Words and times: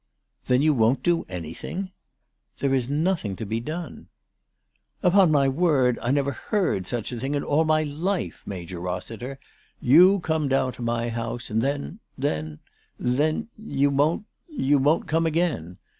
"Then 0.47 0.63
you 0.63 0.73
won't 0.73 1.03
do 1.03 1.27
anything!"" 1.29 1.91
There 2.57 2.73
is 2.73 2.89
nothing 2.89 3.35
to 3.35 3.45
be 3.45 3.59
done."" 3.59 4.07
Upon 5.03 5.29
my 5.31 5.47
word, 5.47 5.99
I 6.01 6.09
never 6.09 6.31
heard 6.31 6.87
such 6.87 7.11
a 7.11 7.19
thing 7.19 7.35
in 7.35 7.43
all 7.43 7.65
my 7.65 7.83
life, 7.83 8.41
Major 8.43 8.79
Rossiter. 8.79 9.37
You 9.79 10.19
come 10.21 10.47
down 10.47 10.73
to 10.73 10.81
my 10.81 11.09
house; 11.09 11.51
and 11.51 11.61
then, 11.61 11.99
then, 12.17 12.57
then 12.97 13.49
you 13.55 13.91
won't, 13.91 14.25
you 14.47 14.79
won't 14.79 15.05
come 15.07 15.27
again 15.27 15.77